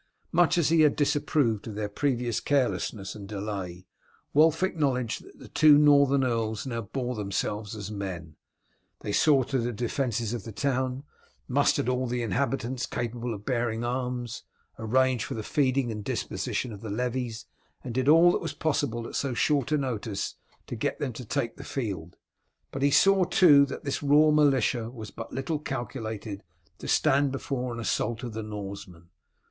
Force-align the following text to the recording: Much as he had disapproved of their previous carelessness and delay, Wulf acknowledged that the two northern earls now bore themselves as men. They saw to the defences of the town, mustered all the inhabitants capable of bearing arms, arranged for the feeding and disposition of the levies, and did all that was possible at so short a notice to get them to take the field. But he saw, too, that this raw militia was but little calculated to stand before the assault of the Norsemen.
Much 0.31 0.57
as 0.57 0.69
he 0.69 0.81
had 0.81 0.95
disapproved 0.95 1.67
of 1.67 1.75
their 1.75 1.87
previous 1.87 2.39
carelessness 2.39 3.13
and 3.13 3.27
delay, 3.29 3.85
Wulf 4.33 4.63
acknowledged 4.63 5.23
that 5.23 5.37
the 5.37 5.47
two 5.47 5.77
northern 5.77 6.23
earls 6.23 6.65
now 6.65 6.81
bore 6.81 7.13
themselves 7.13 7.75
as 7.75 7.91
men. 7.91 8.35
They 9.01 9.11
saw 9.11 9.43
to 9.43 9.59
the 9.59 9.71
defences 9.71 10.33
of 10.33 10.43
the 10.43 10.51
town, 10.51 11.03
mustered 11.47 11.87
all 11.87 12.07
the 12.07 12.23
inhabitants 12.23 12.87
capable 12.87 13.31
of 13.31 13.45
bearing 13.45 13.83
arms, 13.83 14.41
arranged 14.79 15.25
for 15.25 15.35
the 15.35 15.43
feeding 15.43 15.91
and 15.91 16.03
disposition 16.03 16.73
of 16.73 16.81
the 16.81 16.89
levies, 16.89 17.45
and 17.83 17.93
did 17.93 18.09
all 18.09 18.31
that 18.31 18.41
was 18.41 18.53
possible 18.53 19.07
at 19.07 19.13
so 19.15 19.35
short 19.35 19.71
a 19.71 19.77
notice 19.77 20.33
to 20.65 20.75
get 20.75 20.97
them 20.97 21.13
to 21.13 21.23
take 21.25 21.57
the 21.57 21.63
field. 21.63 22.15
But 22.71 22.81
he 22.81 22.89
saw, 22.89 23.23
too, 23.23 23.67
that 23.67 23.83
this 23.83 24.01
raw 24.01 24.31
militia 24.31 24.89
was 24.89 25.11
but 25.11 25.31
little 25.31 25.59
calculated 25.59 26.41
to 26.79 26.87
stand 26.87 27.31
before 27.31 27.75
the 27.75 27.81
assault 27.81 28.23
of 28.23 28.33
the 28.33 28.41
Norsemen. 28.41 29.09